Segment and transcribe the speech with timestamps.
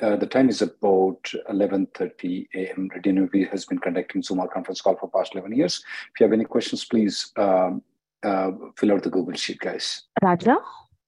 [0.00, 2.90] Uh, the time is about 11.30 a.m.
[2.94, 5.82] Reddy has been conducting Zoom conference call for past 11 years.
[6.12, 7.82] If you have any questions, please um,
[8.22, 10.02] uh, fill out the Google Sheet, guys.
[10.22, 10.58] Raja?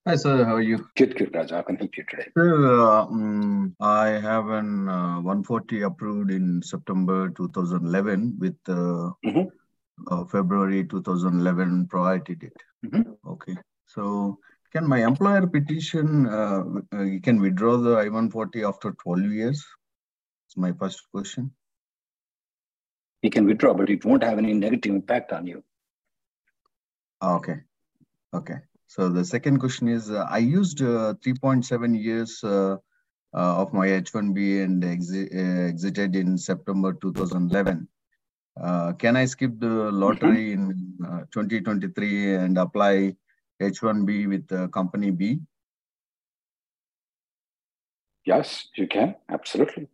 [0.07, 0.43] Hi, sir.
[0.43, 0.87] How are you?
[0.95, 1.57] Good, good, Raja.
[1.57, 2.29] I can help you today.
[2.35, 10.25] Sir, uh, um, I have an uh, 140 approved in September 2011 with mm-hmm.
[10.25, 12.53] February 2011 priority date.
[12.83, 13.29] Mm-hmm.
[13.29, 13.55] Okay.
[13.85, 14.39] So
[14.71, 19.65] can my employer petition, uh, uh, can withdraw the I-140 after 12 years?
[20.45, 21.51] That's my first question.
[23.21, 25.63] He can withdraw, but it won't have any negative impact on you.
[27.21, 27.57] Ah, okay.
[28.33, 28.59] Okay.
[28.87, 32.77] So the second question is, uh, I used uh, 3.7 years uh,
[33.33, 35.27] uh, of my H-1B and exi
[35.69, 37.87] exited in September 2011.
[38.97, 41.19] can I skip the lottery mm -hmm.
[41.21, 43.15] in 2023 and apply
[43.61, 45.39] H1B with uh, company B?
[48.25, 49.15] Yes, you can.
[49.29, 49.87] Absolutely.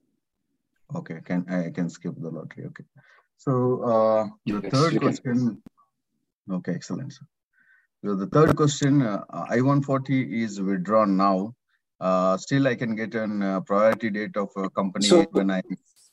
[0.94, 2.66] Okay, can I can skip the lottery.
[2.68, 2.84] Okay.
[3.38, 5.62] So uh, the yes, third question.
[6.48, 6.56] Can.
[6.58, 7.14] Okay, excellent.
[8.04, 11.56] So the third question, uh, I-140 is withdrawn now.
[12.00, 15.62] Uh, still, I can get an uh, priority date of a company so, when I.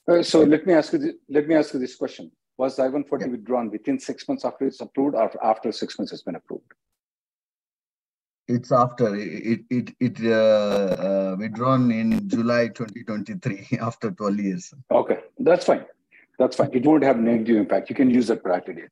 [0.09, 0.99] Uh, so let me ask you.
[0.99, 3.27] This, let me ask you this question: Was the I-140 yeah.
[3.27, 6.73] withdrawn within six months after it's approved, or after six months it's been approved?
[8.57, 14.75] It's after it it it uh, uh, withdrawn in July 2023 after 12 years.
[14.91, 15.85] Okay, that's fine.
[16.39, 16.71] That's fine.
[16.73, 17.91] It won't have negative impact.
[17.91, 18.91] You can use that priority date.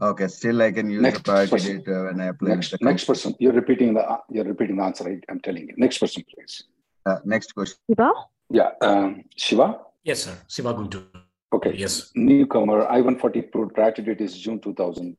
[0.00, 1.76] Okay, still I can use next the priority person.
[1.78, 2.54] date uh, when I apply.
[2.54, 3.34] Next, next person.
[3.38, 5.04] You're repeating the you're repeating the answer.
[5.04, 5.24] Right?
[5.28, 5.74] I'm telling you.
[5.76, 6.64] Next person, please.
[7.06, 7.78] Uh, next question.
[7.88, 8.10] Shiva.
[8.50, 9.78] Yeah, um, Shiva.
[10.04, 10.36] Yes, sir.
[10.48, 11.04] Shiva Guntur.
[11.52, 11.74] Okay.
[11.76, 12.10] Yes.
[12.14, 15.16] Newcomer I-140 approved priority date is June 2000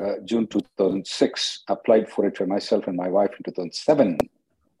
[0.00, 4.18] uh, June 2006, applied for it for myself and my wife in 2007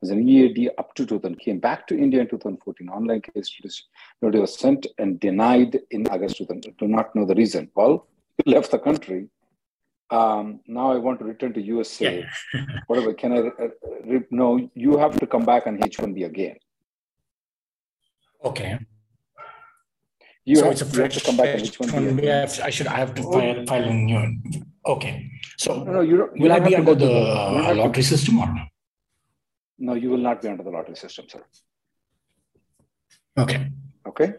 [0.02, 2.88] as an EAD up to 2000, came back to India in 2014.
[2.88, 3.52] Online case
[4.22, 6.76] notice was sent and denied in August 2000.
[6.78, 7.70] Do not know the reason.
[7.74, 8.06] Well,
[8.46, 9.28] left the country.
[10.10, 12.24] Um, now I want to return to USA.
[12.54, 12.64] Yeah.
[12.86, 13.38] Whatever, can I?
[13.38, 13.68] Uh,
[14.04, 16.56] re- no, you have to come back on H1B again.
[18.42, 18.78] Okay.
[20.44, 22.60] You so have, it's a fresh to come back on H1B.
[22.60, 22.86] I should.
[22.86, 25.30] I have to file, file a new Okay.
[25.58, 28.62] So no, you don't, will I be under the uh, lottery to, system or no?
[29.78, 31.44] No, you will not be under the lottery system, sir.
[33.36, 33.70] Okay.
[34.06, 34.34] Okay.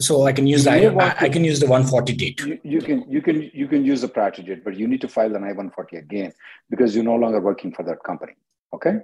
[0.00, 2.40] So I can use the I, I, can use the 140 date.
[2.40, 5.08] You, you, can you can you can use the priority date, but you need to
[5.08, 6.32] file an I-140 again
[6.70, 8.32] because you're no longer working for that company.
[8.72, 9.00] Okay.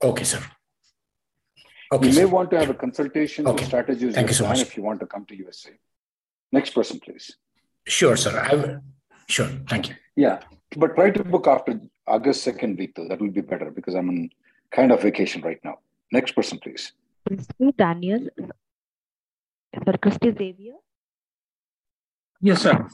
[0.00, 0.42] Okay, sir.
[1.92, 2.20] Okay, you sir.
[2.20, 3.64] may want to have a consultation okay.
[3.64, 4.60] strategies Thank you so much.
[4.60, 5.70] if you want to come to USA.
[6.52, 7.36] Next person, please.
[7.86, 8.38] Sure, sir.
[8.38, 8.78] I
[9.28, 9.48] Sure.
[9.68, 9.94] Thank you.
[10.16, 10.40] Yeah.
[10.76, 13.08] But try to book after August 2nd week, though.
[13.08, 14.30] That will be better because I'm on
[14.70, 15.78] kind of vacation right now.
[16.10, 16.92] Next person, please.
[17.26, 18.28] Christy Daniel.
[19.84, 20.74] Sir, Christy Xavier.
[22.40, 22.86] Yes, sir.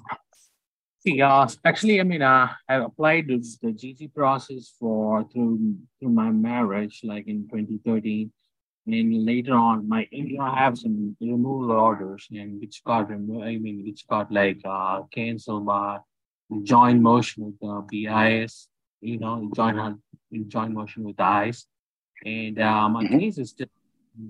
[1.00, 6.30] See, uh, actually, I mean, uh, I applied the GC process for through through my
[6.30, 8.30] marriage, like in 2013.
[8.86, 13.10] And then later on, my you know, I have some removal orders, and which got
[13.10, 13.44] removed.
[13.44, 15.98] I mean, which got like uh, canceled by
[16.62, 18.46] join motion with the BIA,
[19.00, 20.00] you know, join
[20.48, 21.66] join motion with the ICE.
[22.24, 23.18] And uh, my mm-hmm.
[23.18, 23.68] case is still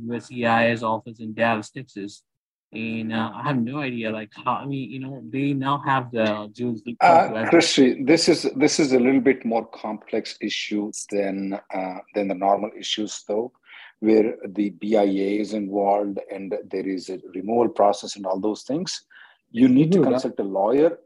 [0.06, 2.22] USCIS office in Dallas, Texas.
[2.70, 4.56] And uh, I have no idea, like how.
[4.56, 6.98] I mean, you know, they now have the jurisdiction.
[7.00, 12.28] Uh, Christy, this is this is a little bit more complex issue than uh, than
[12.28, 13.52] the normal issues, though,
[14.00, 19.02] where the BIA is involved and there is a removal process and all those things.
[19.50, 20.98] You need to consult a lawyer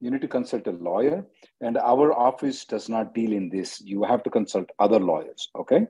[0.00, 1.24] you need to consult a lawyer
[1.60, 3.80] and our office does not deal in this.
[3.80, 5.86] You have to consult other lawyers okay?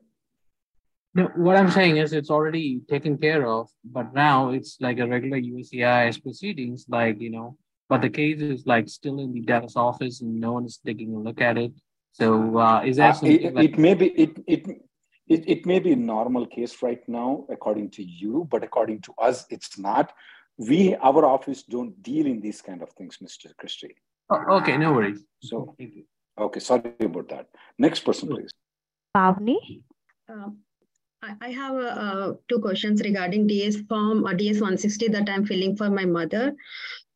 [1.15, 5.07] No, what I'm saying is it's already taken care of, but now it's like a
[5.07, 7.57] regular USCIS proceedings, like, you know,
[7.89, 11.15] but the case is like still in the Dallas office and no one is taking
[11.15, 11.73] a look at it.
[12.13, 14.67] So uh, is that uh, it, like- it may be it, it
[15.29, 19.13] it, it may be a normal case right now according to you but according to
[19.21, 20.13] us it's not
[20.59, 23.95] we our office don't deal in these kind of things mr christie
[24.31, 25.77] oh, okay no worries so
[26.39, 27.47] okay sorry about that
[27.79, 28.53] next person please
[29.17, 29.57] pavni
[30.29, 30.49] uh,
[31.41, 35.77] I have uh, two questions regarding DS form or uh, DS 160 that I'm filling
[35.77, 36.55] for my mother.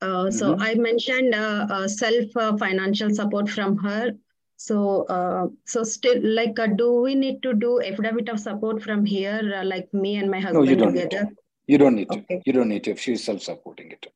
[0.01, 0.63] Uh, so mm-hmm.
[0.63, 4.13] I mentioned uh, uh, self uh, financial support from her.
[4.57, 9.07] So, uh, so still, like, uh, do we need to do affidavit of support from
[9.07, 11.25] here, like me and my husband no, you don't together?
[11.25, 11.37] Need to.
[11.71, 12.39] You don't need okay.
[12.39, 12.43] to.
[12.45, 14.07] You don't need to if she's self-supporting it.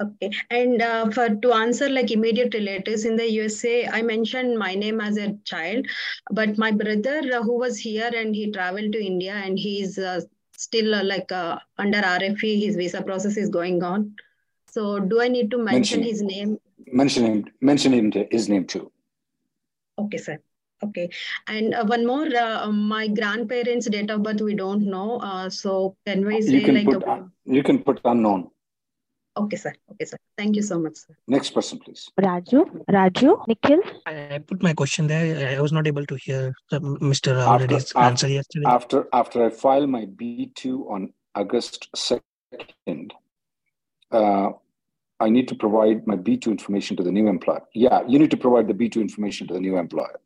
[0.00, 4.74] Okay, and uh, for to answer like immediate relatives in the USA, I mentioned my
[4.74, 5.86] name as a child,
[6.30, 10.20] but my brother uh, who was here and he traveled to India and he's uh,
[10.56, 14.14] still uh, like under RFE, his visa process is going on.
[14.70, 16.58] So do I need to mention, mention his name?
[16.92, 17.44] Mention him.
[17.62, 18.92] Mention him his name too.
[19.98, 20.38] Okay, sir.
[20.82, 21.10] Okay,
[21.46, 22.26] and uh, one more.
[22.26, 25.18] Uh, my grandparents' date of birth we don't know.
[25.18, 28.48] Uh, so can we say you can like put, a, you can put unknown.
[29.36, 29.72] Okay, sir.
[29.92, 30.16] Okay, sir.
[30.36, 31.16] Thank you so much, sir.
[31.26, 32.08] Next person, please.
[32.20, 32.84] Raju.
[32.90, 33.46] Raju.
[33.48, 33.80] Nikhil.
[34.06, 35.56] I put my question there.
[35.56, 37.36] I was not able to hear Mr.
[37.44, 38.66] Already's answer yesterday.
[38.66, 43.14] After after I file my B two on August second,
[44.10, 44.50] uh,
[45.20, 47.62] I need to provide my B2 information to the new employer.
[47.74, 50.20] Yeah, you need to provide the B2 information to the new employer.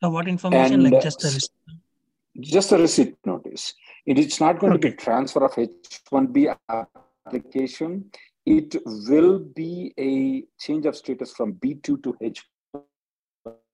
[0.00, 0.86] So what information?
[0.86, 1.50] And, like just a receipt?
[2.40, 3.74] Just a receipt notice.
[4.06, 4.90] It is not going okay.
[4.90, 6.56] to be transfer of H1B
[7.26, 8.10] application.
[8.46, 12.16] It will be a change of status from B2 to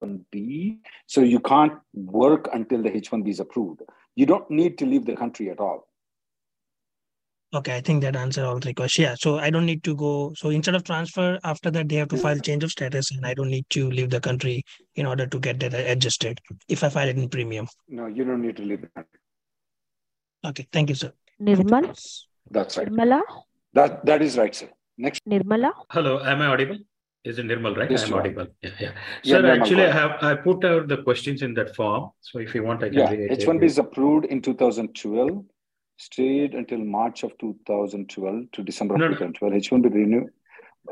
[0.02, 0.78] H1B.
[1.06, 3.82] So you can't work until the H1B is approved.
[4.16, 5.86] You don't need to leave the country at all.
[7.54, 9.04] Okay, I think that answer all three questions.
[9.04, 10.32] Yeah, so I don't need to go.
[10.36, 13.32] So instead of transfer, after that they have to file change of status, and I
[13.32, 14.64] don't need to leave the country
[14.96, 16.40] in order to get that adjusted.
[16.68, 17.68] If I file it in premium.
[17.88, 19.20] No, you don't need to leave the country.
[20.44, 21.12] Okay, thank you, sir.
[21.40, 21.96] Nirmal.
[22.50, 22.88] That's right.
[22.88, 23.22] Nirmala.
[23.72, 24.68] That that is right, sir.
[24.98, 25.22] Next.
[25.24, 25.72] Nirmala.
[25.90, 26.78] Hello, am I audible?
[27.24, 27.90] Is it Nirmal, right?
[27.90, 28.48] Yes, I'm audible.
[28.62, 28.90] Yeah, yeah.
[29.22, 32.10] yeah sir, actually, I have I put out the questions in that form.
[32.20, 32.98] So if you want, I can.
[32.98, 35.44] Yeah, H1B is approved in 2012
[35.96, 39.08] stayed until March of 2012 to December of no.
[39.08, 39.52] 2012.
[39.52, 40.30] H1B renewed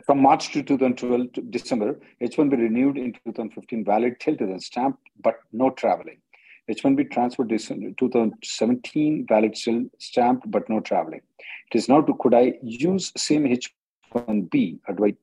[0.06, 2.00] from March to 2012 to December.
[2.20, 6.18] H1B renewed in 2015, valid till then stamped, but no traveling.
[6.70, 11.20] H1B transferred December 2017, valid still stamped, but no traveling.
[11.70, 15.14] It is now to could I use same H1B or do I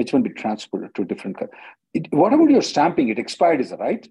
[0.00, 1.38] H1B transfer to a different?
[1.92, 3.08] It, what about your stamping?
[3.08, 4.06] It expired, is it right?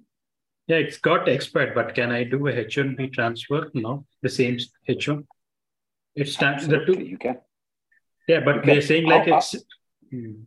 [0.68, 3.70] Yeah, it's got expired, but can I do a H1B transfer?
[3.74, 4.58] No, the same
[4.90, 5.26] H1.
[6.16, 7.00] It stands the two.
[7.00, 7.38] You can.
[8.28, 9.56] Yeah, but they're saying like How, it's.
[10.10, 10.44] Hmm.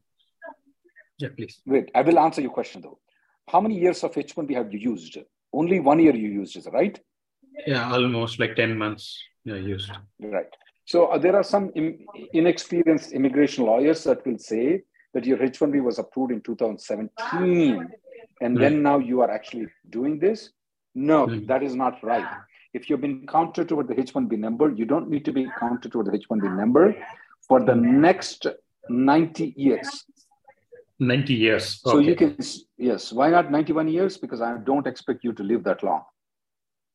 [1.19, 1.61] Yeah, please.
[1.67, 2.99] Wait, I will answer your question though.
[3.49, 5.19] How many years of H1B have you used?
[5.53, 6.99] Only one year you used, is it right?
[7.67, 9.91] Yeah, almost like 10 months yeah, used.
[10.21, 10.55] Right.
[10.85, 14.83] So uh, there are some Im- inexperienced immigration lawyers that will say
[15.15, 17.89] that your H1B was approved in 2017
[18.41, 20.51] and then now you are actually doing this?
[20.95, 22.27] No that is not right.
[22.75, 26.07] If you've been counted toward the h1b number you don't need to be counted toward
[26.07, 26.95] the h1b number
[27.47, 28.47] for the next
[28.89, 30.05] 90 years.
[31.01, 31.95] 90 years okay.
[31.95, 32.37] so you can
[32.77, 34.19] yes why not 91 years?
[34.19, 36.03] Because i don't expect you to live that long.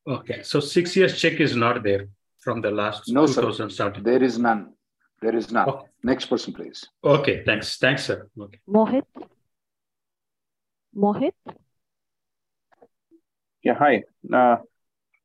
[0.06, 2.08] Okay so six years check is not there
[2.38, 3.50] from the last no sir.
[4.02, 4.72] there is none.
[5.22, 5.68] There is none.
[5.68, 5.86] Okay.
[6.02, 6.86] next person please.
[7.02, 7.78] Okay thanks.
[7.78, 8.28] Thanks sir.
[8.38, 8.60] Okay.
[8.68, 9.04] Mohit
[10.96, 11.32] Mohit?
[13.62, 14.02] Yeah, hi.
[14.32, 14.56] Uh,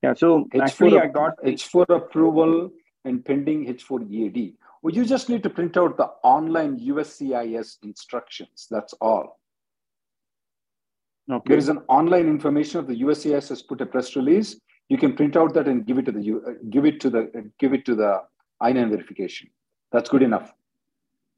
[0.01, 2.71] yeah, so H4 actually I got H4 approval
[3.05, 4.53] and pending H4 EAD.
[4.81, 8.67] Well, you just need to print out the online USCIS instructions.
[8.71, 9.39] That's all.
[11.29, 11.49] Okay.
[11.49, 14.59] There is an online information of the USCIS has put a press release.
[14.87, 17.51] You can print out that and give it to the uh, give it to the
[17.59, 18.23] give it to the
[18.63, 19.49] I9 verification.
[19.91, 20.51] That's good enough.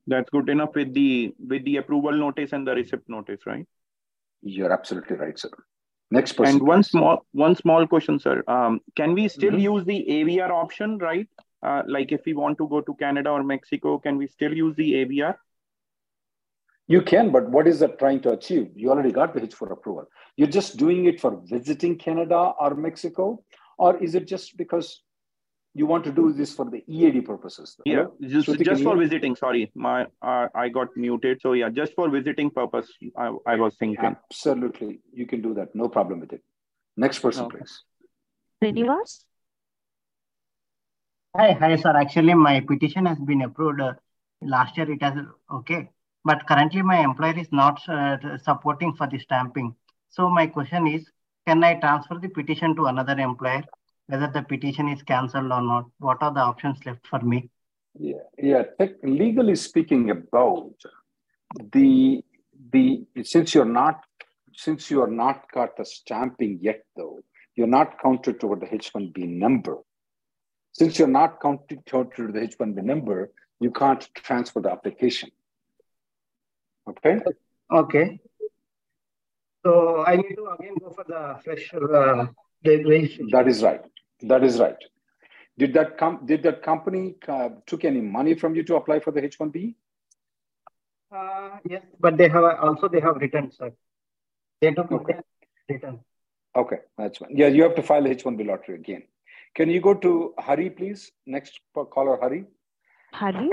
[0.08, 3.68] That's good enough with the with the approval notice and the receipt notice, right?
[4.42, 5.50] You're absolutely right, sir.
[6.10, 6.56] Next person.
[6.56, 8.44] And one small one small question, sir.
[8.48, 9.76] Um, can we still mm-hmm.
[9.76, 11.28] use the AVR option, right?
[11.64, 14.76] Uh, like if we want to go to Canada or Mexico, can we still use
[14.76, 15.36] the AVR?
[16.88, 18.72] You can, but what is that trying to achieve?
[18.76, 20.08] You already got the H4 approval.
[20.36, 23.44] You're just doing it for visiting Canada or Mexico,
[23.78, 25.02] or is it just because
[25.74, 27.78] you want to do this for the EAD purposes.
[27.86, 29.36] Yeah, just, just for visiting.
[29.36, 31.40] Sorry, my uh, I got muted.
[31.42, 34.04] So yeah, just for visiting purpose, I, I was thinking.
[34.04, 35.74] Absolutely, you can do that.
[35.74, 36.42] No problem with it.
[36.98, 37.60] Next person, okay.
[37.60, 37.84] please.
[38.62, 39.24] Srinivas.
[41.38, 41.96] Hi, hi, sir.
[41.96, 43.80] Actually, my petition has been approved.
[43.80, 43.94] Uh,
[44.42, 45.16] last year it has
[45.54, 45.90] okay,
[46.25, 49.74] but currently my employer is not uh, supporting for the stamping.
[50.10, 51.10] So my question is,
[51.48, 53.63] can I transfer the petition to another employer?
[54.08, 55.86] Whether the petition is cancelled or not?
[56.00, 57.50] What are the options left for me?
[57.98, 58.63] Yeah, yeah.
[59.03, 60.74] legally speaking, about
[61.74, 62.24] the
[62.72, 64.03] the since you're not
[64.53, 67.20] since you are not got the stamping yet, though
[67.55, 69.77] you're not counted toward the H1B number.
[70.74, 75.29] Since you're not counted toward the H1B number, you can't transfer the application.
[76.89, 77.20] Okay?
[77.72, 78.20] Okay.
[79.63, 82.25] So I need to again go for the fresh uh,
[82.65, 83.30] registration.
[83.32, 83.82] That is right.
[84.22, 84.77] That is right.
[85.58, 89.12] Did that com- did that company uh, took any money from you to apply for
[89.12, 89.75] the H1B?
[91.15, 93.72] Uh, yes, but they have also they have returned, sir.
[94.62, 95.15] They took okay.
[95.70, 96.00] return.
[96.56, 97.36] Okay, that's fine.
[97.36, 99.03] Yeah, you have to file the H1B lottery again.
[99.56, 101.12] Can you go to Hari, please?
[101.25, 102.46] Next caller, Hari.
[103.13, 103.51] Hari.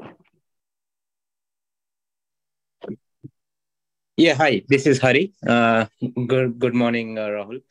[4.17, 4.63] Yeah, hi.
[4.69, 5.33] This is Hari.
[5.47, 5.87] Uh,
[6.27, 7.63] good good morning, uh, Rahul.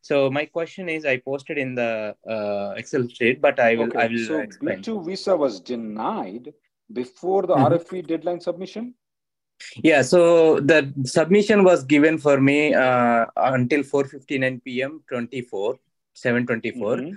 [0.00, 3.98] So my question is, I posted in the uh, Excel sheet, but I will okay.
[3.98, 4.82] I will so explain.
[4.82, 6.52] B2 visa was denied
[6.92, 7.74] before the mm-hmm.
[7.74, 8.94] RFE deadline submission.
[9.82, 15.02] Yeah, so the submission was given for me uh, until 4:59 p.m.
[15.08, 15.78] 24
[16.14, 16.96] 724.
[16.96, 17.14] Mm-hmm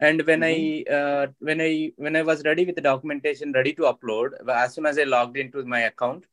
[0.00, 0.92] and when mm-hmm.
[0.92, 4.74] i uh, when i when i was ready with the documentation ready to upload as
[4.74, 6.24] soon as i logged into my account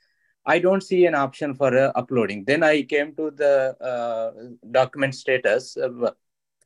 [0.46, 2.44] i don't see an option for uh, uploading.
[2.46, 4.32] Then i came to the uh,
[4.72, 6.12] document status uh,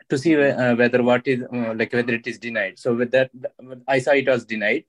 [0.10, 2.79] to see uh, whether what is uh, like whether it is denied.
[2.79, 3.32] So with that
[3.88, 4.86] i saw it was denied.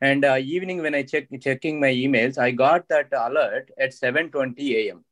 [0.00, 5.04] And evening when i check checking my emails i got that alert at 7:20 a.m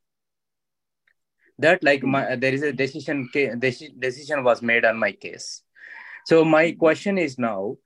[1.58, 3.28] that like my there is a decision
[3.98, 5.62] decision was made on my case.
[6.26, 7.76] So my question is now,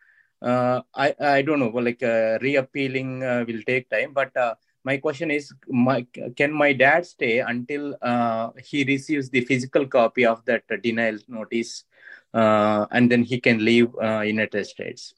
[0.40, 4.54] uh, I I don't know, like uh, reappealing uh, will take time, but uh,
[4.88, 6.06] my question is, my,
[6.38, 11.84] can my dad stay until uh, he receives the physical copy of that denial notice,
[12.32, 15.12] uh, and then he can leave uh, United States?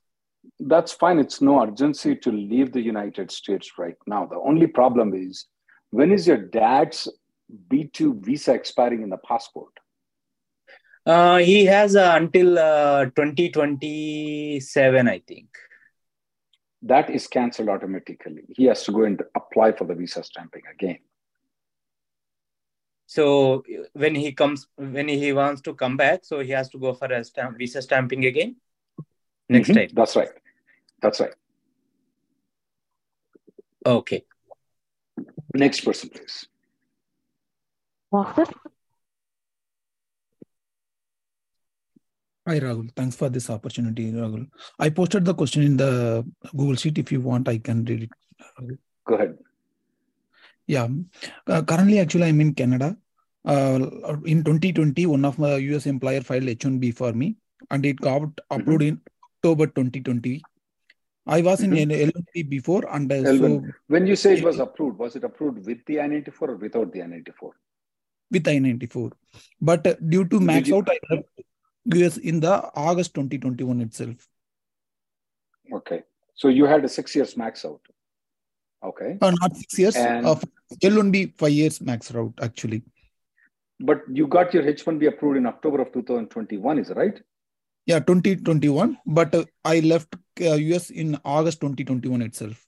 [0.58, 1.18] That's fine.
[1.18, 4.26] It's no urgency to leave the United States right now.
[4.26, 5.46] The only problem is,
[5.90, 7.08] when is your dad's
[7.70, 9.72] B2 visa expiring in the passport?
[11.06, 15.48] Uh, he has uh, until uh, 2027, I think.
[16.82, 18.44] That is cancelled automatically.
[18.56, 20.98] He has to go and apply for the visa stamping again.
[23.06, 26.94] So when he comes, when he wants to come back, so he has to go
[26.94, 28.56] for a stamp, visa stamping again
[29.48, 29.78] next mm-hmm.
[29.78, 29.88] time.
[29.92, 30.28] That's right.
[31.02, 31.34] That's right.
[33.84, 34.24] Okay.
[35.54, 36.46] Next person, please.
[42.50, 42.90] Hi, Rahul.
[42.96, 44.48] Thanks for this opportunity, Rahul.
[44.80, 46.98] I posted the question in the Google Sheet.
[46.98, 48.78] If you want, I can read it.
[49.06, 49.38] Go ahead.
[50.66, 50.88] Yeah.
[51.46, 52.96] Uh, currently, actually, I'm in Canada.
[53.44, 53.78] Uh,
[54.24, 57.36] in 2020, one of my US employer filed H1B for me,
[57.70, 58.60] and it got mm-hmm.
[58.60, 59.00] approved in
[59.36, 60.42] October 2020.
[61.28, 62.10] I was in mm-hmm.
[62.10, 65.84] L1B before, and uh, so when you say it was approved, was it approved with
[65.86, 67.50] the I-94 or without the I-94?
[68.32, 69.12] With I-94,
[69.60, 70.78] but uh, due to max you...
[70.78, 71.22] out, I
[71.84, 74.28] US in the August 2021 itself.
[75.72, 76.02] Okay.
[76.34, 77.80] So you had a six years max out.
[78.82, 79.18] Okay.
[79.20, 79.96] Uh, not six years.
[79.96, 80.36] And, uh,
[80.82, 82.82] L1B five years max out actually.
[83.80, 87.18] But you got your H1B approved in October of 2021, is it right?
[87.86, 88.98] Yeah, 2021.
[89.06, 92.66] But uh, I left uh, US in August 2021 itself.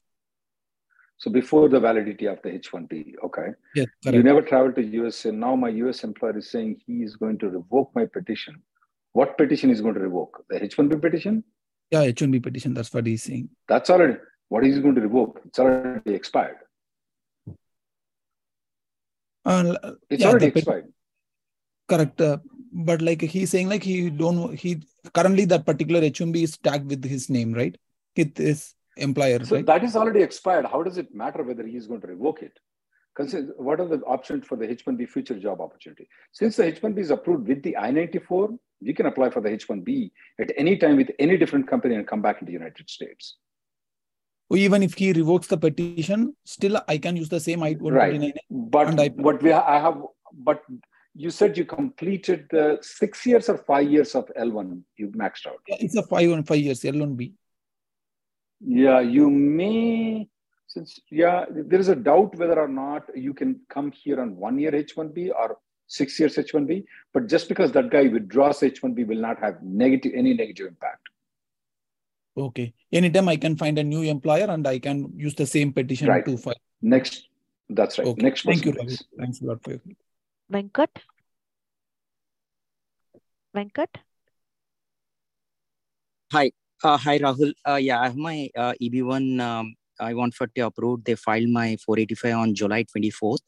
[1.17, 3.49] So before the validity of the H1B, okay.
[3.75, 7.15] Yes, you never traveled to US, and now my US employer is saying he is
[7.15, 8.61] going to revoke my petition
[9.13, 10.43] what petition is going to revoke?
[10.49, 11.43] The H1B petition?
[11.91, 12.73] Yeah, H1B petition.
[12.73, 13.49] That's what he's saying.
[13.67, 14.17] That's already
[14.49, 15.41] what he's going to revoke.
[15.45, 16.57] It's already expired.
[19.45, 19.75] Uh,
[20.09, 20.91] it's yeah, already expired.
[21.87, 22.19] Correct.
[22.19, 22.37] Uh,
[22.71, 24.81] but like he's saying, like he don't he
[25.13, 27.77] currently that particular H1B is tagged with his name, right?
[28.17, 29.43] With his employer.
[29.43, 29.65] So right?
[29.65, 30.65] that is already expired.
[30.65, 32.57] How does it matter whether he is going to revoke it?
[33.15, 36.07] Consider what are the options for the H1B future job opportunity?
[36.31, 40.51] Since the H1B is approved with the I-94, you can apply for the H1B at
[40.57, 43.37] any time with any different company and come back in the United States.
[44.55, 47.91] even if he revokes the petition, still I can use the same I-129.
[47.91, 48.37] Right.
[48.51, 49.97] But I, what we I have,
[50.31, 50.61] but
[51.15, 55.61] you said you completed the six years or five years of L1 you maxed out.
[55.67, 57.33] Yeah, it's a five and five years L1B.
[58.59, 60.27] Yeah, you may
[60.67, 64.57] since yeah, there is a doubt whether or not you can come here on one
[64.57, 65.57] year H1B or
[65.93, 66.83] six years H1B.
[67.13, 71.09] But just because that guy withdraws H1B will not have negative any negative impact.
[72.35, 72.73] Okay.
[72.91, 76.25] Anytime I can find a new employer and I can use the same petition right.
[76.25, 76.55] to file.
[76.81, 77.27] Next.
[77.69, 78.07] That's right.
[78.07, 78.23] Okay.
[78.23, 78.97] Next Thank you, Ravi.
[79.17, 79.81] Thanks a lot for your
[80.51, 80.89] Venkat?
[83.55, 84.01] Venkat?
[86.31, 86.51] Hi,
[86.83, 87.53] uh, hi Rahul.
[87.67, 91.05] Uh, yeah, I have my uh, EB1 um, I-140 approved.
[91.05, 93.45] They filed my 485 on July 24th.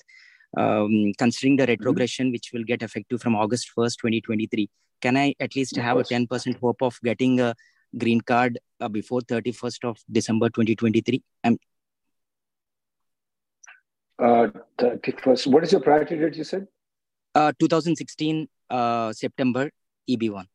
[0.57, 4.69] Um, considering the retrogression, which will get effective from August 1st, 2023,
[5.01, 7.53] can I at least have a 10% hope of getting a
[7.97, 11.21] green card uh, before 31st of December 2023?
[11.43, 11.57] Um,
[14.17, 14.47] Uh,
[14.79, 15.47] 31st.
[15.47, 16.35] What is your priority date?
[16.37, 16.67] You said.
[17.35, 19.69] uh, 2016 uh, September
[20.09, 20.45] EB1.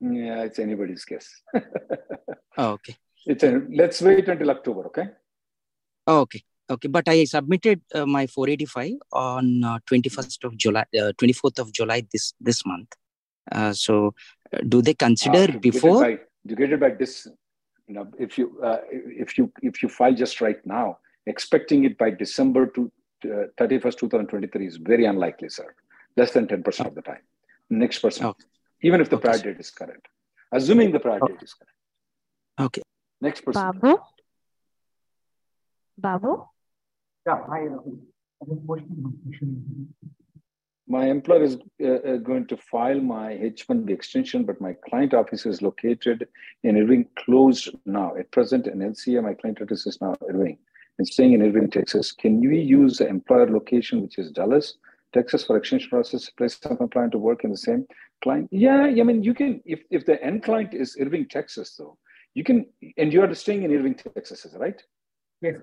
[0.00, 1.28] Yeah, it's anybody's guess.
[2.58, 2.94] Oh, okay.
[3.26, 4.86] It's a, let's wait until October.
[4.88, 5.06] Okay.
[6.06, 6.42] Oh, okay.
[6.70, 6.88] Okay.
[6.88, 12.06] But I submitted uh, my 485 on uh, 21st of July, uh, 24th of July
[12.10, 12.94] this this month.
[13.52, 14.14] Uh, so,
[14.52, 16.02] uh, do they consider Uh, before?
[16.02, 17.26] Get it by, to get it by this,
[17.86, 21.98] you know, if you uh, if you if you file just right now, expecting it
[21.98, 22.90] by December to
[23.24, 25.74] uh, 31st, 2023 is very unlikely, sir.
[26.16, 27.22] Less than 10% of the time.
[27.68, 28.32] Next person,
[28.82, 30.06] even if the prior date is correct,
[30.52, 31.78] assuming the prior date is correct.
[32.60, 32.82] Okay.
[33.20, 33.62] Next person.
[33.62, 33.98] Babu?
[35.98, 36.46] Babu?
[37.26, 39.94] Yeah, I have posted my question.
[40.86, 45.46] My employer is uh, uh, going to file my H1B extension, but my client office
[45.46, 46.28] is located
[46.62, 48.14] in Irving, closed now.
[48.16, 50.58] At present, in LCA, my client address is now Irving.
[50.98, 52.12] And staying in Irving, Texas.
[52.12, 54.76] Can we use the employer location, which is Dallas,
[55.14, 56.28] Texas, for extension process?
[56.28, 57.86] Place some client to work in the same
[58.22, 58.48] client.
[58.52, 59.62] Yeah, I mean, you can.
[59.64, 61.96] If if the end client is Irving, Texas, though,
[62.34, 62.66] you can.
[62.98, 64.80] And you are staying in Irving, Texas, is right?
[65.40, 65.56] Yes.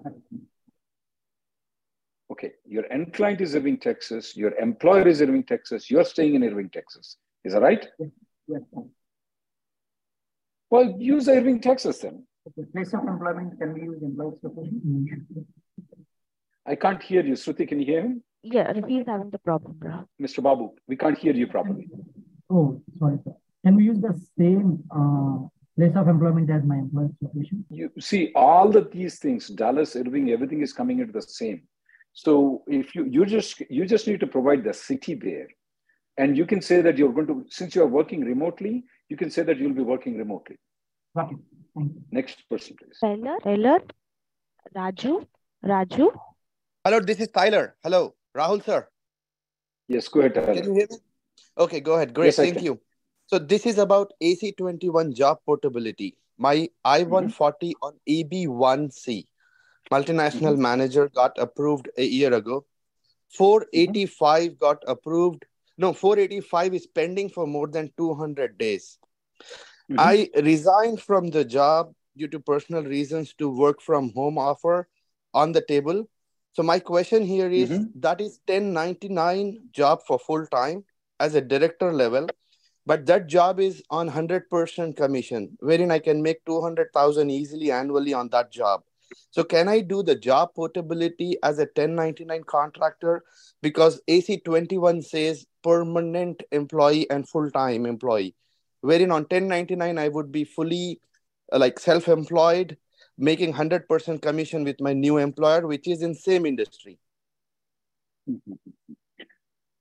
[2.31, 4.37] Okay, your end client is Irving, Texas.
[4.37, 5.91] Your employer is Irving, Texas.
[5.91, 7.17] You're staying in Irving, Texas.
[7.43, 7.85] Is that right?
[8.47, 8.61] Yes.
[10.69, 12.25] Well, use Irving, Texas then.
[12.47, 12.65] Okay.
[12.73, 15.17] Place of employment can we use employer's location?
[16.65, 17.33] I can't hear you.
[17.33, 18.23] Shruti, can you hear him?
[18.43, 20.05] Yeah, he's having the problem, bro.
[20.19, 20.41] Mr.
[20.41, 21.89] Babu, we can't hear you properly.
[22.49, 23.33] Oh, sorry, sir.
[23.65, 27.65] Can we use the same uh, place of employment as my employer's location?
[27.69, 31.63] You see, all of these things, Dallas, Irving, everything is coming into the same.
[32.13, 35.47] So if you you just you just need to provide the city there.
[36.17, 39.43] And you can say that you're going to, since you're working remotely, you can say
[39.43, 40.57] that you'll be working remotely.
[41.15, 41.37] Got it.
[41.75, 42.01] Thank you.
[42.11, 42.97] Next person, please.
[42.99, 43.37] Taylor?
[43.43, 43.79] Taylor?
[44.75, 45.25] Raju?
[45.65, 46.11] Raju?
[46.83, 47.75] Hello, this is Tyler.
[47.83, 48.87] Hello, Rahul sir.
[49.87, 50.53] Yes, go ahead, Tyler.
[50.53, 50.97] Can you hear me?
[51.57, 52.13] Okay, go ahead.
[52.13, 52.79] Great, Yes, thank you.
[53.27, 56.17] So this is about AC21 job portability.
[56.37, 57.71] My I-140 mm-hmm.
[57.81, 59.27] on EB1C,
[59.91, 60.61] multinational mm-hmm.
[60.61, 62.65] manager got approved a year ago.
[63.37, 64.57] 485 mm-hmm.
[64.59, 65.45] got approved.
[65.77, 68.97] No, 485 is pending for more than 200 days.
[69.89, 69.99] Mm-hmm.
[69.99, 74.87] I resigned from the job due to personal reasons to work from home offer
[75.33, 76.09] on the table.
[76.53, 80.83] So my question here is, that is 1099 job for full time
[81.19, 82.27] as a director level,
[82.85, 88.27] but that job is on 100% commission, wherein I can make 200,000 easily annually on
[88.29, 88.83] that job.
[89.29, 93.23] So can I do the job portability as a 1099 contractor?
[93.61, 98.35] Because AC21 says permanent employee and full-time employee,
[98.81, 100.99] wherein on 1099 I would be fully
[101.51, 102.77] uh, like self-employed,
[103.17, 106.97] making 100% commission with my new employer, which is in same industry.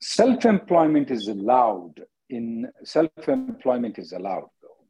[0.00, 2.02] Self-employment is allowed.
[2.30, 4.86] In self-employment is allowed, though.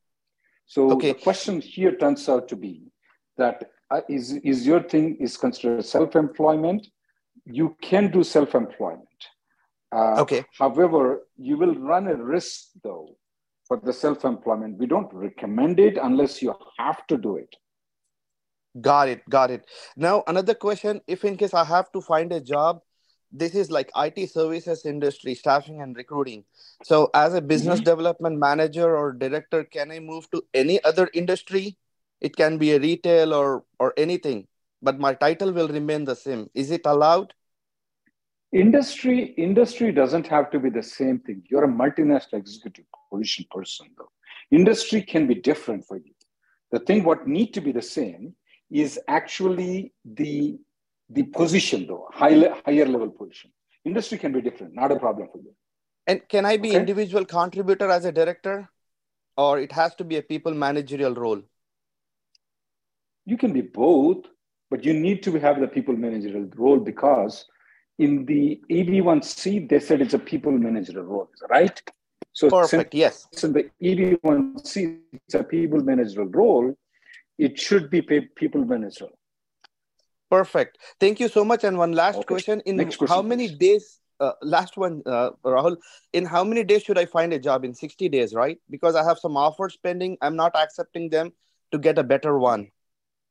[0.67, 2.93] So the question here turns out to be
[3.39, 6.87] that uh, is is your thing is considered self-employment?
[7.45, 9.09] You can do self-employment.
[9.93, 10.45] Uh, okay.
[10.59, 13.17] However, you will run a risk though
[13.67, 14.79] for the self-employment.
[14.79, 17.55] We don't recommend it unless you have to do it.
[18.81, 19.29] Got it.
[19.29, 19.65] Got it.
[19.97, 22.83] Now, another question if in case I have to find a job,
[23.33, 26.45] this is like IT services industry, staffing and recruiting.
[26.85, 31.77] So, as a business development manager or director, can I move to any other industry?
[32.21, 34.47] It can be a retail or or anything,
[34.83, 36.51] but my title will remain the same.
[36.55, 37.35] Is it allowed?
[38.53, 41.43] Industry industry doesn't have to be the same thing.
[41.51, 44.11] You're a multinational executive position person, though.
[44.51, 46.13] Industry can be different for you.
[46.73, 48.35] The thing what need to be the same
[48.71, 50.59] is actually the
[51.09, 53.53] the position, though high le- higher level position.
[53.85, 55.55] Industry can be different, not a problem for you.
[56.07, 56.81] And can I be Okay.
[56.81, 58.69] individual contributor as a director,
[59.37, 61.43] or it has to be a people managerial role?
[63.27, 64.25] You can be both,
[64.71, 67.47] but you need to have the people managerial role because
[67.99, 71.81] in the EB1C, they said it's a people managerial role, right?
[72.33, 73.27] So Perfect, yes.
[73.33, 76.75] So the EB1C, it's a people managerial role.
[77.39, 79.13] It should be people Venezuela.
[80.31, 80.79] Perfect.
[81.01, 81.65] Thank you so much.
[81.65, 82.25] And one last okay.
[82.25, 83.99] question: In question, how many days?
[84.21, 85.77] Uh, last one, uh, Rahul.
[86.13, 87.65] In how many days should I find a job?
[87.65, 88.59] In sixty days, right?
[88.69, 90.19] Because I have some offers pending.
[90.21, 91.33] I'm not accepting them
[91.73, 92.69] to get a better one,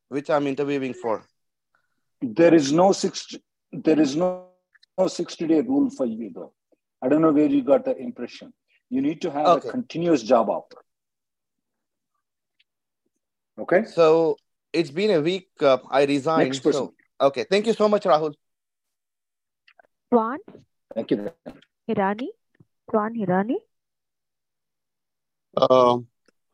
[0.09, 1.23] which I'm interviewing for.
[2.21, 3.35] There is no six.
[3.71, 4.47] There is no,
[4.97, 6.53] no sixty day rule for you though.
[7.01, 8.53] I don't know where you got the impression.
[8.89, 9.69] You need to have okay.
[9.69, 10.83] a continuous job offer.
[13.59, 13.85] Okay.
[13.85, 14.35] So
[14.73, 15.49] it's been a week.
[15.61, 16.49] Uh, I resigned.
[16.49, 16.89] Next person.
[16.89, 17.45] So, okay.
[17.49, 18.33] Thank you so much, Rahul.
[20.09, 20.39] Swan.
[20.95, 21.31] Thank you.
[21.87, 22.27] Hirani.
[22.89, 23.55] Swan Hirani.
[25.55, 25.99] Uh,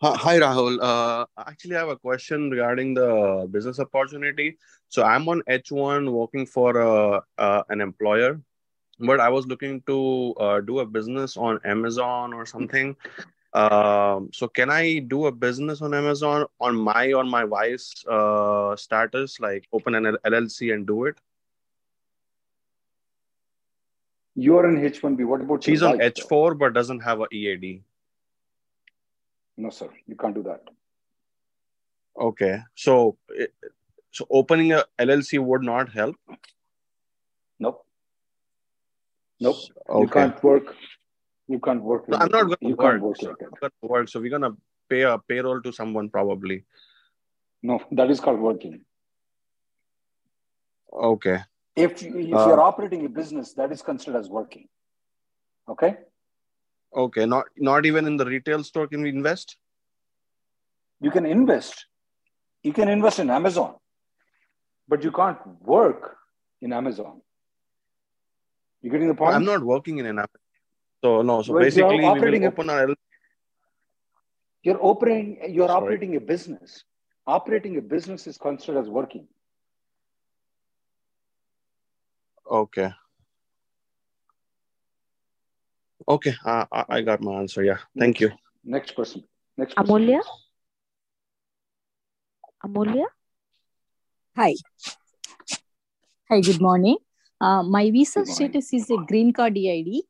[0.01, 0.77] hi, Rahul.
[0.81, 4.57] Uh, actually, I have a question regarding the business opportunity.
[4.89, 8.41] So I'm on H1 working for uh, uh, an employer,
[8.99, 12.95] but I was looking to uh, do a business on Amazon or something.
[13.53, 18.75] Um, so can I do a business on Amazon on my on my wife's uh,
[18.75, 21.17] status, like open an LLC and do it?
[24.35, 25.25] You're in H1B.
[25.25, 27.81] What about She's on H4 but doesn't have a EAD.
[29.57, 29.89] No, sir.
[30.07, 30.61] You can't do that.
[32.19, 32.59] Okay.
[32.75, 33.17] So,
[34.11, 36.15] so opening a LLC would not help.
[37.59, 37.85] Nope.
[39.39, 39.57] Nope.
[39.89, 40.01] Okay.
[40.01, 40.75] You can't work
[41.47, 42.09] you can't work.
[42.09, 43.01] No, I'm not going to work.
[43.01, 44.09] work, like going to work.
[44.09, 44.55] So we're gonna
[44.89, 46.63] pay a payroll to someone probably.
[47.61, 48.81] No, that is called working.
[50.91, 51.39] Okay.
[51.75, 54.67] If if uh, you're operating a business, that is considered as working.
[55.67, 55.97] Okay.
[56.93, 57.25] Okay.
[57.25, 59.57] Not not even in the retail store can we invest.
[61.01, 61.85] You can invest.
[62.63, 63.75] You can invest in Amazon,
[64.87, 66.17] but you can't work
[66.61, 67.21] in Amazon.
[68.81, 69.35] You getting the point?
[69.35, 70.41] I'm not working in an Amazon.
[71.03, 72.95] So no, so well, basically we will open our.
[74.63, 75.53] You're operating.
[75.53, 75.83] You're Sorry.
[75.83, 76.83] operating a business.
[77.27, 79.27] Operating a business is considered as working.
[82.49, 82.91] Okay.
[86.07, 87.63] Okay, uh, I got my answer.
[87.63, 88.31] Yeah, thank you.
[88.63, 89.23] Next question.
[89.57, 89.93] Next person.
[89.93, 90.21] Amulya.
[92.63, 93.05] Amulya.
[94.35, 94.53] Hi.
[96.29, 96.41] Hi.
[96.41, 96.97] Good morning.
[97.41, 100.03] Uh, my visa status is a green card EAD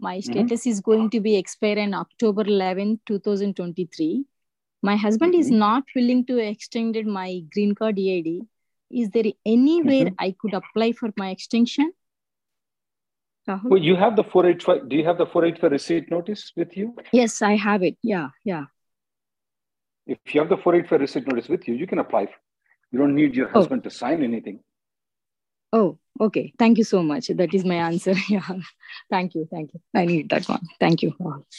[0.00, 0.32] my mm-hmm.
[0.32, 0.70] status mm-hmm.
[0.70, 4.24] is going to be expire on October 11, 2023.
[4.82, 5.40] My husband mm-hmm.
[5.40, 8.46] is not willing to extend my green card EAD.
[8.90, 10.14] Is there anywhere mm-hmm.
[10.18, 11.92] I could apply for my extension?
[13.48, 13.70] Rahul?
[13.70, 14.88] Well, you have the 485.
[14.88, 16.94] Do you have the 485 receipt notice with you?
[17.12, 17.96] Yes, I have it.
[18.02, 18.64] Yeah, yeah.
[20.06, 22.28] If you have the 485 receipt notice with you, you can apply.
[22.90, 23.52] You don't need your oh.
[23.52, 23.88] husband oh.
[23.88, 24.60] to sign anything.
[25.72, 26.52] Oh, okay.
[26.58, 27.28] Thank you so much.
[27.28, 28.14] That is my answer.
[28.28, 28.48] Yeah.
[29.10, 29.46] Thank you.
[29.50, 29.80] Thank you.
[29.94, 30.66] I need that one.
[30.80, 31.14] Thank you.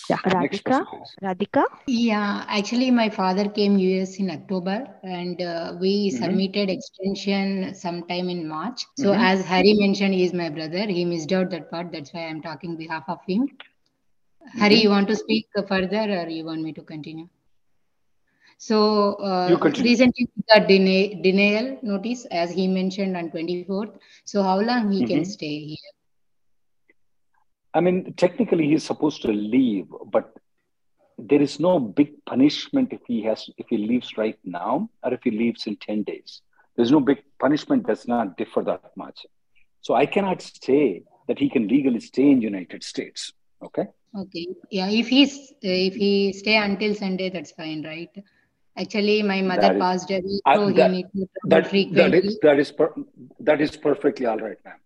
[0.09, 0.17] Yeah.
[0.17, 0.85] Radhika.
[1.21, 1.65] Radhika.
[1.87, 2.45] Yeah.
[2.47, 6.23] Actually, my father came US in October, and uh, we mm-hmm.
[6.23, 8.85] submitted extension sometime in March.
[8.97, 9.21] So mm-hmm.
[9.21, 10.87] as Harry mentioned, he is my brother.
[10.87, 11.91] He missed out that part.
[11.91, 13.47] That's why I'm talking behalf of him.
[13.47, 14.59] Mm-hmm.
[14.59, 17.27] Harry, you want to speak further, or you want me to continue?
[18.61, 23.97] So uh, recently got deny, denial notice as he mentioned on 24th.
[24.25, 25.07] So how long he mm-hmm.
[25.07, 25.91] can stay here?
[27.73, 30.33] I mean, technically he's supposed to leave, but
[31.17, 35.21] there is no big punishment if he has if he leaves right now or if
[35.23, 36.41] he leaves in 10 days.
[36.75, 39.25] There's no big punishment does not differ that much.
[39.79, 43.31] So I cannot say that he can legally stay in United States.
[43.63, 43.85] Okay.
[44.17, 44.47] Okay.
[44.69, 44.89] Yeah.
[44.89, 48.11] If he's if he stay until Sunday, that's fine, right?
[48.79, 52.19] Actually, my mother that passed away, so he that, need to that, frequently.
[52.19, 52.93] That is, that, is per,
[53.41, 54.79] that is perfectly all right, ma'am.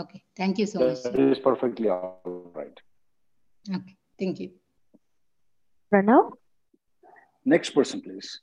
[0.00, 1.02] Okay, thank you so that much.
[1.04, 2.80] That is perfectly all right.
[3.68, 4.50] Okay, thank you.
[5.92, 6.32] Pranav?
[7.44, 8.40] Next person, please.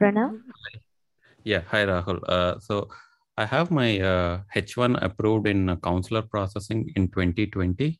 [0.00, 0.40] Pranav?
[1.44, 2.20] Yeah, hi, Rahul.
[2.28, 2.88] Uh, so
[3.38, 7.98] I have my uh, H1 approved in uh, consular processing in 2020.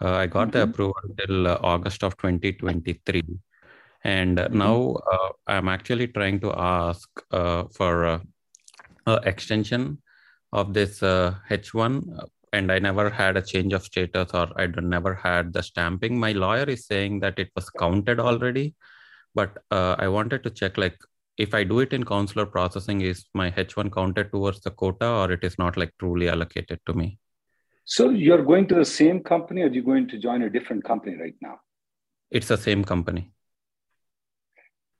[0.00, 0.50] Uh, I got mm-hmm.
[0.52, 3.22] the approval till uh, August of 2023
[4.04, 4.58] and mm-hmm.
[4.58, 8.06] now uh, i'm actually trying to ask uh, for
[9.06, 9.98] uh, extension
[10.52, 15.14] of this h1 uh, and i never had a change of status or i never
[15.14, 16.18] had the stamping.
[16.18, 18.74] My lawyer is saying that it was counted already
[19.34, 20.98] but uh, i wanted to check like
[21.36, 25.30] if i do it in consular processing is my h1 counted towards the quota or
[25.32, 27.18] it is not like truly allocated to me?
[27.84, 31.16] So you're going to the same company or you're going to join a different company
[31.16, 31.60] right now?
[32.30, 33.32] It's the same company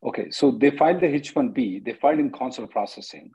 [0.03, 3.31] Okay, so they filed the H-1B, they filed in consular processing,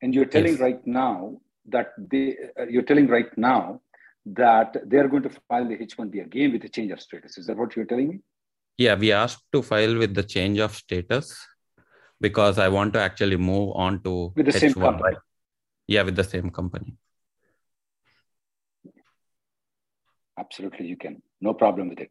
[0.00, 0.60] and you're telling yes.
[0.60, 3.80] right now that they, uh, you're telling right now
[4.26, 7.36] that they're going to file the H-1B again with a change of status.
[7.36, 8.20] Is that what you're telling me?
[8.78, 11.46] Yeah, we asked to file with the change of status
[12.20, 15.16] because I want to actually move on to with the H1, same company.
[15.86, 16.96] Yeah, with the same company.
[20.38, 21.22] Absolutely, you can.
[21.40, 22.10] No problem with it.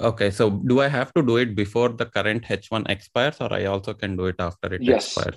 [0.00, 3.64] Okay, so do I have to do it before the current H1 expires, or I
[3.64, 5.06] also can do it after it yes.
[5.06, 5.36] expires?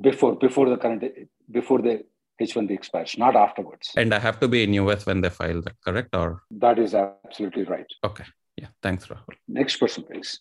[0.00, 1.04] Before before the current
[1.50, 2.04] before the
[2.40, 3.92] H1B expires, not afterwards.
[3.96, 6.14] And I have to be in US when they file that, correct?
[6.14, 7.86] Or that is absolutely right.
[8.04, 8.24] Okay.
[8.56, 8.68] Yeah.
[8.82, 9.34] Thanks, Rahul.
[9.46, 10.40] Next person, please.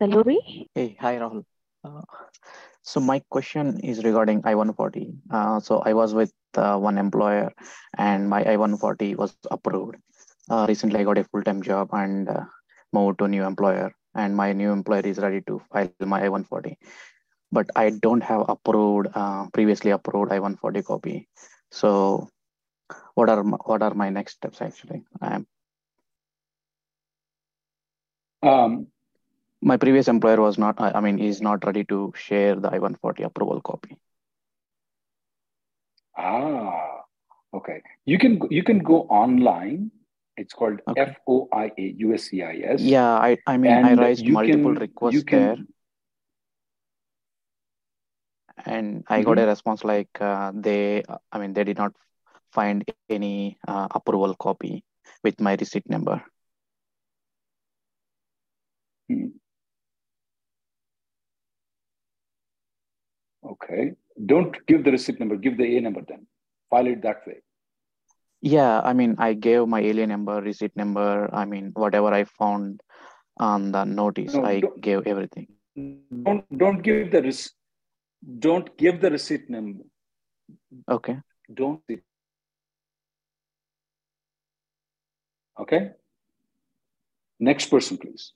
[0.00, 0.66] Saluri.
[0.74, 1.44] Hey, hi, Rahul.
[1.84, 2.02] Uh,
[2.82, 5.16] so my question is regarding I-140.
[5.30, 7.52] Uh, so I was with uh, one employer,
[7.98, 9.96] and my I-140 was approved.
[10.48, 12.44] Uh, recently, I got a full-time job and uh,
[12.92, 16.76] moved to a new employer, and my new employer is ready to file my I-140
[17.52, 21.28] but I don't have approved uh, previously approved I-140 copy.
[21.70, 22.28] So
[23.14, 25.04] what are my, what are my next steps actually?
[25.20, 25.46] Um,
[28.42, 28.86] um,
[29.62, 33.60] my previous employer was not, I mean, is not ready to share the I-140 approval
[33.60, 33.96] copy.
[36.16, 37.02] Ah,
[37.52, 37.82] okay.
[38.04, 39.90] You can you can go online.
[40.36, 41.16] It's called okay.
[41.26, 42.80] FOIA USCIS.
[42.80, 45.56] Yeah, I I mean I raised multiple can, requests can, there
[48.64, 49.26] and i mm-hmm.
[49.28, 51.92] got a response like uh, they i mean they did not
[52.52, 54.84] find any uh, approval copy
[55.22, 56.22] with my receipt number
[59.08, 59.28] hmm.
[63.44, 63.92] okay
[64.24, 66.26] don't give the receipt number give the a number then
[66.70, 67.38] file it that way
[68.54, 71.08] yeah i mean i gave my alien number receipt number
[71.42, 72.80] i mean whatever i found
[73.50, 77.52] on the notice no, i gave everything don't don't give the res-
[78.38, 79.84] don't give the receipt number.
[80.90, 81.18] Okay.
[81.52, 81.82] Don't.
[85.58, 85.90] Okay.
[87.38, 88.32] Next person, please.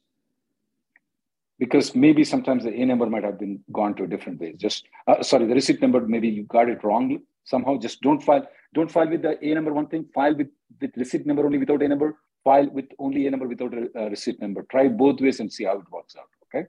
[1.58, 4.54] Because maybe sometimes the A number might have been gone to a different way.
[4.56, 7.76] Just uh, sorry, the receipt number maybe you got it wrongly somehow.
[7.78, 8.46] Just don't file.
[8.74, 10.06] Don't file with the A number one thing.
[10.14, 10.48] File with
[10.80, 12.16] with receipt number only without A number.
[12.44, 14.62] File with only A number without a, a receipt number.
[14.70, 16.28] Try both ways and see how it works out.
[16.46, 16.66] Okay.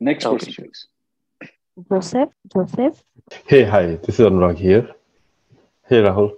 [0.00, 0.64] Next okay, person, sure.
[0.64, 0.88] please.
[1.90, 2.30] Joseph.
[2.52, 3.02] Joseph.
[3.46, 3.96] Hey, hi.
[3.96, 4.88] This is Anurag here.
[5.88, 6.32] Hey, Rahul.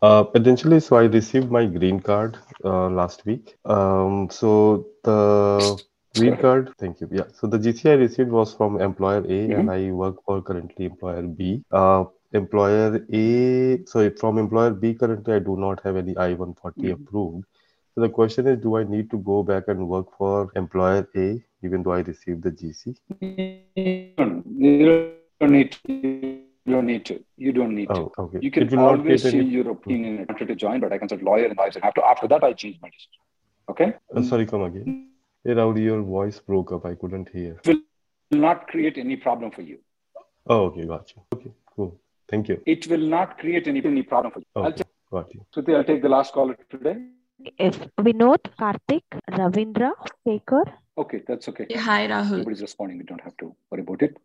[0.00, 3.56] Uh, potentially, so I received my green card uh, last week.
[3.64, 5.82] Um, so the
[6.16, 7.08] green card, thank you.
[7.10, 7.24] Yeah.
[7.34, 9.60] So the GC I received was from employer A, mm-hmm.
[9.60, 11.64] and I work for currently employer B.
[11.72, 16.80] Uh, employer A, so from employer B, currently I do not have any I 140
[16.80, 16.92] mm-hmm.
[16.92, 17.44] approved.
[17.94, 21.42] So the question is, do I need to go back and work for employer A
[21.64, 22.96] even though I received the GC?
[23.20, 25.92] You don't need to.
[25.92, 27.24] You don't need to.
[27.36, 28.20] You don't need oh, to.
[28.22, 28.38] Okay.
[28.42, 29.46] You can always change any...
[29.46, 32.28] your opinion and wanted to join, but I consult lawyer and I said after after
[32.28, 33.20] that I changed my decision.
[33.70, 33.94] Okay.
[34.14, 35.08] Uh, sorry, come again.
[35.44, 36.84] Hey, Rowdy, your voice broke up.
[36.84, 37.60] I couldn't hear.
[37.64, 37.78] It
[38.30, 39.78] will not create any problem for you.
[40.46, 41.22] Oh, okay, got you.
[41.34, 42.00] Okay, cool.
[42.30, 42.62] Thank you.
[42.66, 44.46] It will not create any, any problem for you.
[44.56, 45.46] Okay, I'll take, got you.
[45.54, 46.96] So I'll take the last caller today.
[47.58, 49.92] If Vinod, Karthik, Ravindra,
[50.26, 50.64] Shaker.
[50.96, 51.66] Okay, that's okay.
[51.70, 52.38] Yeah, hi, Rahul.
[52.38, 52.98] Nobody's responding.
[52.98, 54.16] We don't have to worry about it.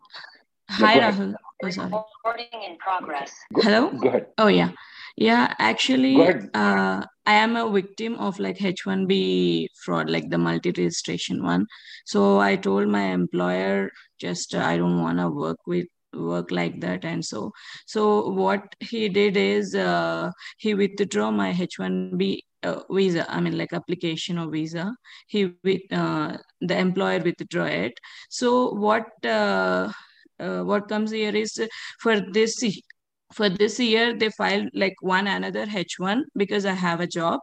[0.70, 1.36] Hi, Rahul.
[1.64, 1.92] Oh, sorry.
[1.92, 3.32] Recording in progress.
[3.54, 3.92] Go, Hello?
[3.92, 4.28] Go ahead.
[4.38, 4.72] Oh, yeah.
[5.16, 6.18] Yeah, actually,
[6.56, 11.68] uh, I am a victim of like H1B fraud, like the multi registration one.
[12.06, 16.80] So I told my employer, just uh, I don't want to work with work like
[16.82, 17.06] that.
[17.06, 17.52] And so
[17.86, 23.74] so what he did is uh, he withdrew my h1b uh, visa i mean like
[23.74, 24.96] application of visa.
[25.28, 27.94] He with uh, the employer withdraw it.
[28.30, 29.92] So what uh,
[30.40, 31.60] uh, what comes here is
[32.00, 32.64] for this
[33.34, 37.40] for this year they filed like one another h1 because i have a job.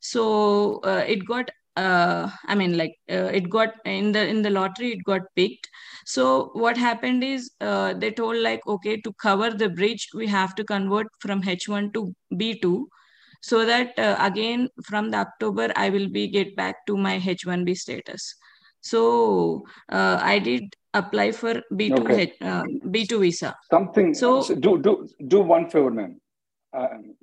[0.00, 4.50] So uh, it got uh, i mean like uh, it got in the in the
[4.50, 5.68] lottery it got picked.
[6.08, 10.54] So what happened is uh, they told like okay to cover the bridge we have
[10.54, 12.84] to convert from h1 to b2
[13.42, 17.76] so that uh, again from the october i will be get back to my h1b
[17.76, 18.34] status.
[18.80, 22.32] So uh, i did apply for b2 okay.
[22.40, 23.54] uh, b2 visa.
[23.70, 26.20] Something so, so do do do one favor ma'am.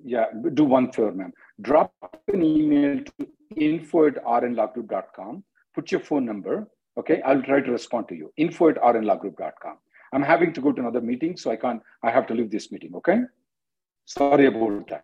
[0.04, 1.32] Yeah do one favor ma'am.
[1.62, 1.94] Drop
[2.28, 7.22] an email to info at rnlawgroup.com put your phone number okay?
[7.22, 8.32] I'll try to respond to you.
[8.38, 9.78] info at rnlawgroup.com
[10.14, 12.72] i'm having to go to another meeting so i can't i have to leave this
[12.72, 13.22] meeting okay?
[14.06, 15.04] Sorry about that